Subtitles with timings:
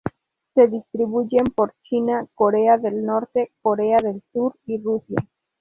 [0.55, 5.19] Se distribuyen por China, Corea del Norte, Corea del Sur, y Rusia.